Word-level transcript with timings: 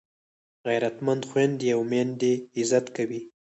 غیرتمند 0.67 1.21
خویندي 1.29 1.67
او 1.75 1.81
میندې 1.91 2.33
عزت 2.57 2.85
کوي 2.95 3.21